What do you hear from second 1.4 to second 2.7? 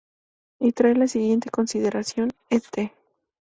consideración: "Et.